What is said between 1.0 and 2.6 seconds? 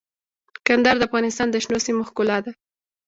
افغانستان د شنو سیمو ښکلا ده.